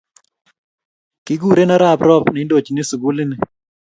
Kikuren 1.25 1.71
arap 1.75 1.99
Rop 2.07 2.25
neindochin 2.31 2.79
sukuli 2.89 3.23
ni 3.29 3.37